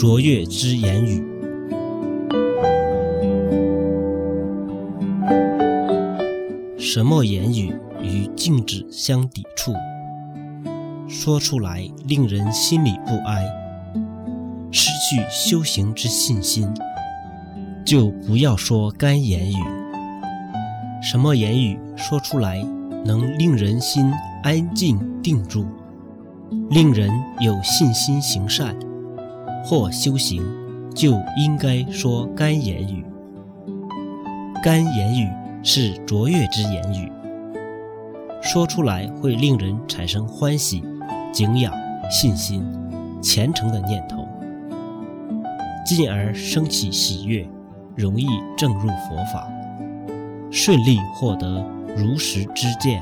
[0.00, 1.22] 卓越之言语。
[6.78, 9.74] 什么言语与静止相抵触？
[11.06, 13.44] 说出来令人心里不安，
[14.72, 16.66] 失去修行之信心，
[17.84, 19.62] 就不要说干言语。
[21.02, 22.64] 什么言语说出来
[23.04, 24.10] 能令人心
[24.44, 25.66] 安静定住，
[26.70, 27.10] 令人
[27.40, 28.74] 有信心行善
[29.70, 30.42] 或修行，
[30.96, 33.04] 就应该说干言语。
[34.60, 35.30] 干言语
[35.62, 37.08] 是卓越之言语，
[38.42, 40.82] 说出来会令人产生欢喜。
[41.30, 41.72] 敬仰、
[42.10, 42.66] 信心、
[43.22, 44.26] 虔诚的念头，
[45.86, 47.48] 进而升起喜悦，
[47.94, 49.48] 容易正入佛法，
[50.50, 51.64] 顺利获得
[51.96, 53.00] 如实之见。